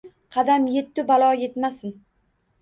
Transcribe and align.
Qadam 0.35 0.63
yettu 0.75 1.05
balo 1.11 1.29
yetmasun! 1.41 1.93